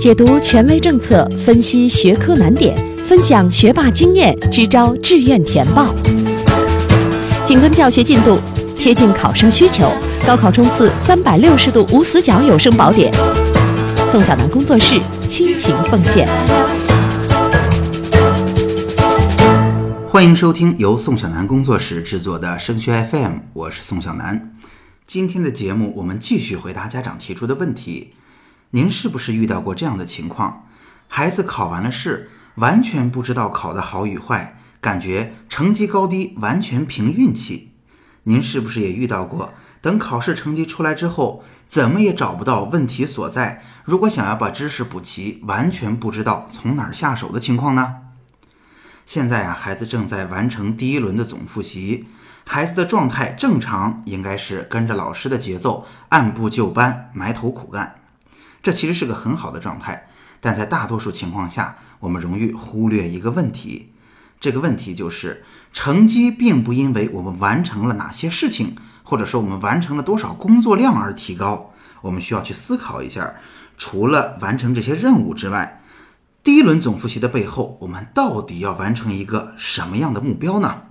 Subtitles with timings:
[0.00, 2.74] 解读权威政策，分析学科难点，
[3.06, 5.94] 分享学霸经验，支招志愿填报。
[7.44, 8.38] 紧跟教学进度，
[8.74, 9.92] 贴近考生需求，
[10.26, 13.12] 高考冲刺三百六十度无死角有声宝典。
[14.10, 16.26] 宋小南工作室倾情奉献。
[20.08, 24.50] 欢迎收听由宋小南工作室制作的升学 FM，我是宋小南。
[25.06, 28.14] 今天的节目，我们继续回答家长提出的问题。
[28.72, 30.66] 您是不是遇到过这样的情况？
[31.08, 37.72] 孩子考完了试，完全不知道考的好与坏，感觉成绩高低完全凭运气。
[38.24, 39.52] 您是不是也遇到过？
[39.80, 43.64] 等考试成绩出来之后，怎么也找不到问题所在？
[43.84, 47.96] 如果想要把知识补齐，完全不知道从哪儿下手的情况呢？
[49.04, 52.06] 现在啊，孩子正在完成第一轮的总复习，
[52.46, 57.96] 孩子的状态正常，应该是跟着老师的节奏，按部就班，埋头苦干。
[58.62, 60.08] 这其实是个很好的状态，
[60.40, 63.92] 但在大多数情况下，我们容易忽略一个问题。
[64.38, 71.72] 这个问题就是，成绩并不因为我们完成了哪些事情，或者说我们完成了多少工作量而提高。
[72.02, 73.34] 我们需要去思考一下，
[73.76, 75.82] 除了完成这些任务之外。
[76.42, 80.84] 第一轮总复习的背后，我们到底要完成一个什么样的目标呢？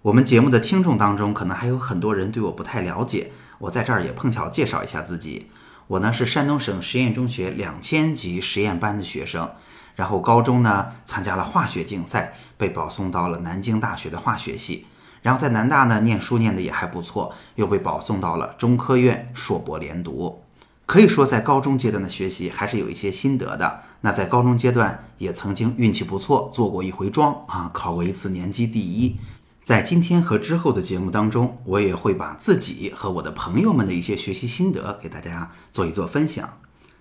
[0.00, 5.50] 我们节目的听众当中，可能还有很多人对我不太了解，我在这儿也碰巧介绍一下自己。
[5.90, 9.50] 我呢是山东省实验中学两千级实验班的学生，
[9.96, 14.86] 然后高中呢参加了化学竞赛，被保送到了南京大学的化学系，
[15.22, 20.40] 然后在南大呢念书念的也还不错，又被保送到了中科院硕博连读。
[20.86, 23.82] 可以说，在高中阶段的学习还是有一些心得的。
[24.02, 29.18] 那在高中阶段也曾经运气不错，做过一回庄啊，考过一次年级第一。
[29.62, 36.58] 在今天和之后的节目当中，我也会把自己和我的朋友们的一些学习心得给大家做一做分享。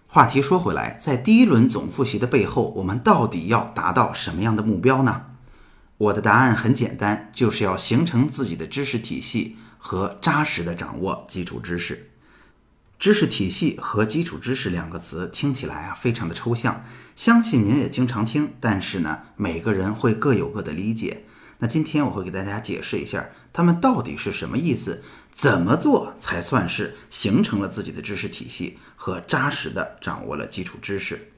[0.08, 5.26] 话题说回来，在第一轮总复习的背后，我们到底要达到什么样的目标呢？
[5.98, 12.10] 我的答案很简单，就是要形成自己的知识体系和扎实的掌握基础知识。
[12.98, 16.84] 知识体系和基础知识两个词听起来啊非常的抽象，
[17.16, 21.24] 相信您也经常听，但是呢每个人会各有各的理解。
[21.60, 31.32] 那今天我会给大家解释一下，他们到底是什么意思，怎么做才算是形成了自己的知识体系和扎实的掌握了基础知识。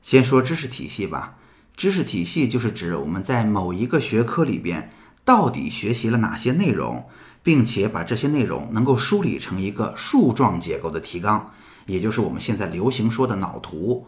[0.00, 1.36] 先说知识体系吧，
[1.76, 4.90] 知识体系就是指我们在某一个学科里边
[5.24, 7.08] 到底学习了哪些内容。
[7.44, 11.52] 并且把这些内容能够梳理成一个树状结构的提纲，
[11.86, 14.06] 也就是我们现在流行说的脑图。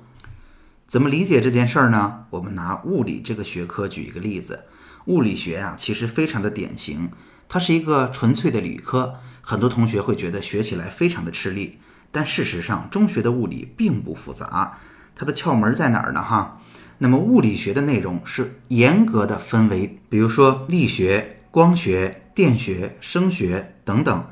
[0.87, 2.27] 怎么理解这件事儿呢？
[2.31, 4.67] 我们拿物理这个学科举一个例子。
[5.07, 7.11] 物理学啊，其实非常的典型，
[7.49, 11.79] 它是一个纯粹的理科，很多同学会觉得学起来非常的吃力。
[12.11, 14.79] 但事实上，中学的物理并不复杂，
[15.15, 16.23] 它的窍门在哪儿呢？
[16.23, 16.61] 哈，
[16.99, 22.21] 那么物理学的内容是严格的分为，比如说力学、光学。
[22.35, 24.27] 电学、声学等等，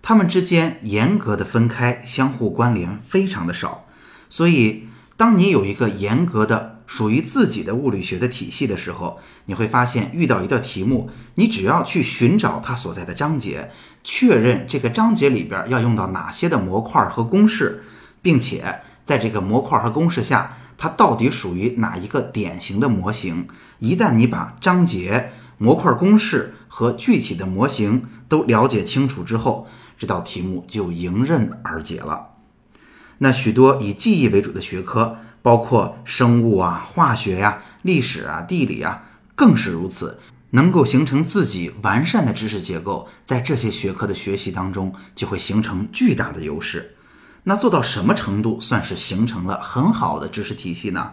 [0.00, 3.88] 它们之间严格的分开，相互关联非常的少。
[4.28, 4.84] 所以，
[5.16, 13.70] 当你有一个严格的属于自己的物理学的体系的时候，你会发现遇到一道题目，你只要去寻找它所在的章节，
[14.02, 17.84] 确认这个章节里边要用到哪些的模块和公式，
[18.20, 23.46] 并且在这个模块和公式下，它到底属于哪一个典型的模型。
[23.78, 32.30] 一旦你把章节、模块、公式，和具体的模型都了解清楚之后，这道题目就迎刃而解了。
[33.18, 40.18] 那许多以记忆为主的学科，包括生物啊、化学呀、历史啊、地理啊，更是如此。
[40.52, 46.96] 能够形成自己完善的知识结构，在这些学科的学习当中，就会形成巨大的优势。
[47.44, 51.12] 那做到什么程度算是形成了很好的知识体系呢？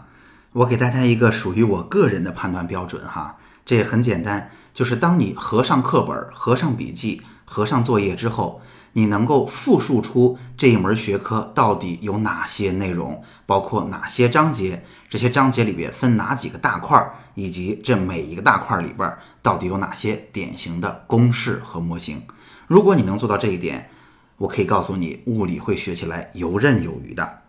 [0.53, 4.49] 我给大家一个属于我个人的判断标准哈，这也很简单。
[4.73, 8.61] 就是当你合上课本、合上笔记、合上作业之后，
[8.97, 22.23] 你能够复述出这一门学科到底有哪些内容，包括哪些章节，这些章节里边分哪几个大块，以及这每一个大块里边到底有哪些典型的公式和模型。
[22.65, 23.91] 如果你能做到这一点，
[24.37, 27.41] 我可以告诉你，物理会学起来游刃有余的。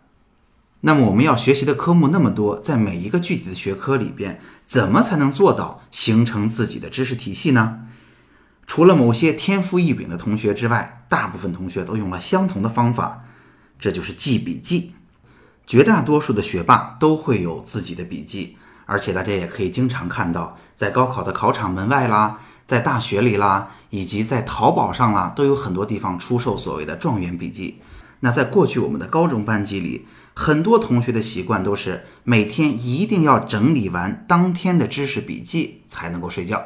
[0.83, 7.87] 那么我们要学习的科目那么多，在每一个具体的学科里边，怎么才能做到形成自己的知识体系呢？
[8.69, 13.25] 除了某些天赋异禀的同学之外，大部分同学都用了相同的方法，
[13.81, 14.93] 这就是记笔记。
[15.67, 27.81] 绝大多数的学霸都会有自己的笔记，而且大家也可以经常看到，在高考的考场门外啦，在大学里啦，以及在淘宝上啦，都有很多地方出售所谓的状元笔记。
[28.21, 36.63] 那在过去我们的高中班级里，很多同学的习惯都是每天一定要整理完当天的知识笔记才能够睡觉。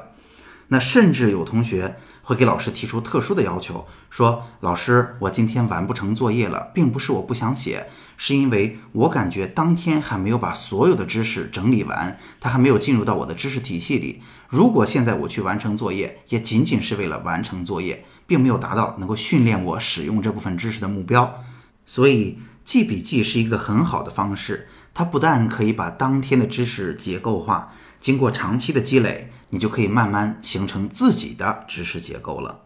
[0.72, 14.22] 那甚至有同学会给老师提出特殊的要求，说：“老师，我今天完不成作业了，并不是我不想写，是因为我感觉当天还没有把所有的知识整理完，它还没有进入到我的知识体系里。
[14.48, 21.42] 如果现在我去完成作业，也仅仅是为了完成作业。”并没有达到能够训练我使用这部分知识的目标，
[21.84, 24.68] 所以记笔记是一个很好的方式。
[24.94, 32.60] 它不但可以把当天的知识结构化，经过长期的积累，你就可以慢慢形成自己的知识结构了。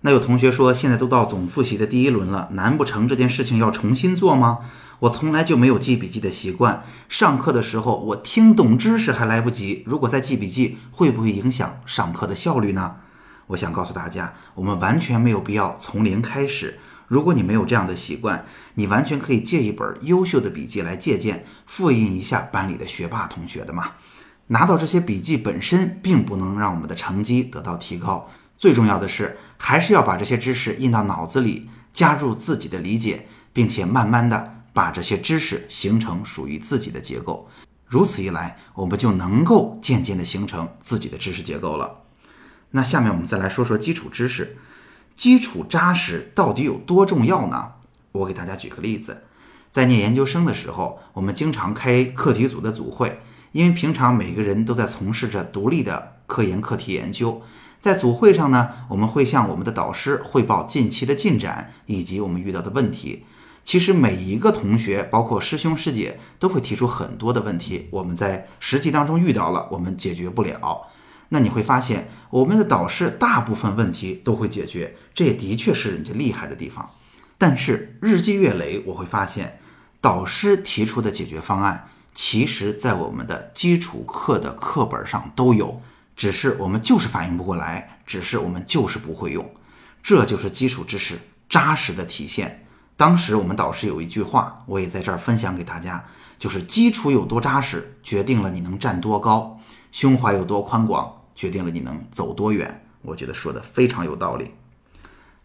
[0.00, 4.58] 那有同学说，现在都到总复习的第一轮了，难不成这件事情要重新做吗？
[5.00, 12.96] 我从来就没有记笔记的习惯，上课的时候我听懂知识还来不及，如果再记笔记，会不会影响上课的效率呢？
[13.48, 16.80] 我想告诉大家，我们完全没有必要从零开始。
[17.08, 18.44] 如果你没有这样的习惯，
[18.74, 23.92] 你完全可以借一本优秀的笔记来借鉴，复印一下班里的学霸同学的嘛。
[24.48, 37.48] 拿到这些笔记本身并不能让我们的成绩得到提高，最重要的是还是要把这些知识印到脑子里，加入自己的理解，并且慢慢的把这些知识形成属于自己的结构。
[37.86, 42.02] 如此一来，我们就能够渐渐的形成自己的知识结构了。
[42.70, 44.58] 那下面我们再来说说基础知识，
[45.18, 47.72] 基础扎实到底有多重要呢？
[48.12, 49.24] 我给大家举个例子，
[49.68, 53.20] 在念研究生的时候，我们经常开课题组的组会，
[53.50, 57.42] 因为平常每个人都在从事着独立的科研课题研究，
[57.80, 63.24] 在组会上呢，我们会向我们的导师汇报近期的进展以及我们遇到的问题。
[63.64, 70.86] 其实每一个同学，包括师兄师姐，都会提出很多的问题，我们在实际当中遇到了，我们解决不了。
[71.30, 76.88] 那你会发现，我们的导师大部分问题都会解决，这也的确是人家厉害的地方。
[77.36, 79.60] 但是日积月累，我会发现，
[80.00, 85.80] 导师提出的解决方案，其实在我们的基础课的课本上都有，
[86.16, 89.48] 只是我们就是反应不过来，只是我们就是不会用。
[90.02, 92.64] 这就是基础知识扎实的体现。
[92.96, 96.04] 当时我们导师有一句话，我也在这儿分享给大家，
[96.38, 99.60] 就是基础有多扎实，决定了你能站多高；
[99.92, 101.17] 胸怀有多宽广。
[101.38, 104.50] 决定了你能走多远，我觉得说的非常有道理。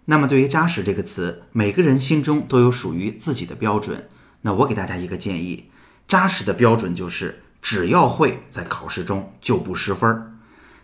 [0.06, 4.10] 那么对于“扎实”这个词，每个人心中都有属于自己的标准。
[4.42, 5.70] 那我给大家一个建议：
[6.08, 10.34] 扎实的标准就是只要会，在考试中就不失分儿。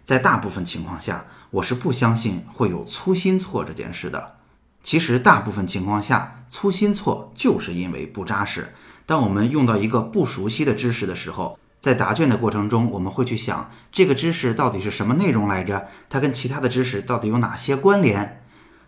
[0.04, 4.36] 在大部分情况下，我是不相信会有粗心错这件事的。
[4.84, 8.76] 其实大部分情况下，粗心错就是因为不扎实。
[9.08, 15.88] 当我们用到一个不熟悉的知识的时候，在答卷的过程中，我们会去想这个知识到底是什么内容来着？
[16.10, 18.44] 它跟其他的知识到底有哪些关联？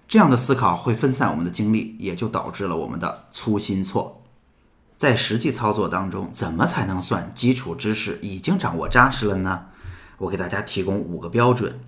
[0.09, 4.21] 这样的思考会分散我们的精力，也就导致了我们的粗心错。
[4.97, 9.67] 在实际操作当中，怎么才能算基础知识已经掌握扎实了呢？
[10.17, 11.79] 我给大家提供五个标准：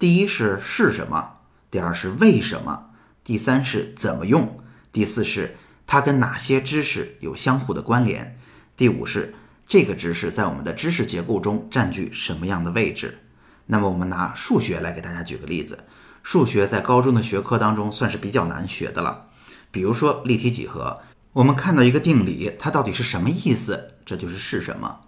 [0.00, 1.34] 第一是是什么？
[1.70, 2.86] 第二是为什么？
[3.22, 4.58] 第三是怎么用？
[4.90, 5.56] 第四是
[5.86, 8.36] 它跟哪些知识有相互的关联？
[8.76, 9.36] 第五是。
[9.70, 13.20] 这个知识在我们的知识结构中占据什么样的位置？
[13.66, 15.84] 那么我们拿数学来给大家举个例子。
[16.24, 19.26] 数学在高中的学科当中算是比较难学的了。
[19.70, 20.98] 比如说立体几何，
[21.32, 23.92] 我们看到一个定理，它到底是什么意思？
[24.04, 25.02] 这就是是什么？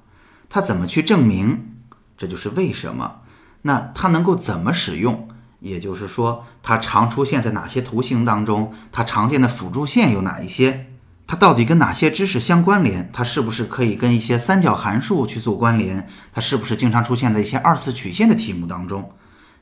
[0.49, 1.75] 它怎么去证明？
[2.16, 3.23] 这就是为什么？
[3.62, 5.28] 那它能够怎么使用？
[5.59, 8.73] 也就是说，它常出现在哪些图形当中？
[8.92, 10.91] 它常见的辅助线有哪一些？
[11.32, 13.08] 它到底跟哪些知识相关联？
[13.10, 16.06] 它是不是可以跟一些三角函数去做关联？
[16.30, 19.10] 它是不是经常出现在一些二次曲线的题目当中？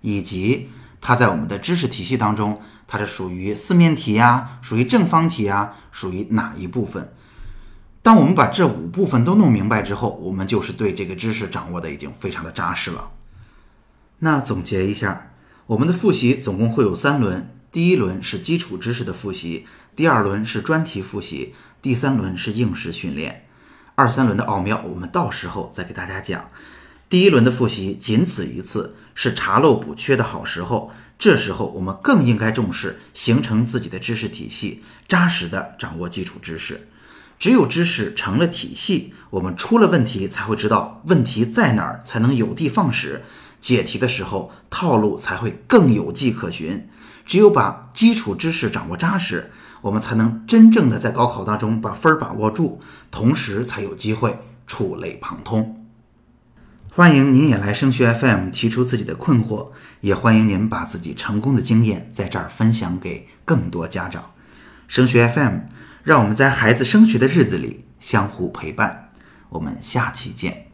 [0.00, 0.68] 以及
[1.00, 7.12] 它在我们的知识体系当中，它是属于四面体呀，属于正方体呀，属于哪一部分？
[8.02, 13.10] 当我们把这五部分都弄明白之后，我们就是对这个知识掌握的已经非常的扎实了。
[14.18, 15.30] 那总结一下，
[15.66, 17.48] 我们的复习总共会有三轮。
[17.72, 23.46] 第一轮是基础知识的复习，第二轮是专题复习，第三轮是应试训练。
[23.94, 26.50] 二三轮的奥妙，我们到时候再给大家讲。
[27.08, 30.90] 第一轮的复习仅此一次，是查漏补缺的好时候。
[31.16, 36.88] 这时候我们更应该重视形成自己的知识体系，扎实的掌握基础知识。
[37.38, 43.22] 只有知识成了体系，我们出了问题才会知道问题在哪儿，才能有的放矢。
[43.60, 46.88] 解题的时候套路才会更有迹可循。
[47.30, 52.80] 只有把基础知识掌握扎实，我们才能真正的在高考当中把分儿把握住，
[53.12, 55.87] 同时才有机会触类旁通。
[56.92, 59.70] 欢迎您也来升学 FM 提出自己的困惑，
[60.00, 64.32] 也欢迎您把自己成功的经验在这儿分享给更多家长。
[64.88, 65.58] 升学 FM，
[66.02, 69.08] 让我们在孩子升学的日子里相互陪伴。
[69.50, 70.66] 我们下期见。